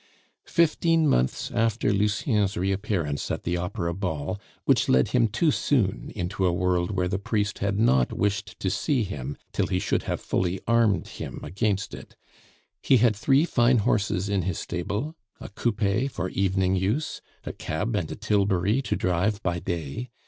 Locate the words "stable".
14.57-15.13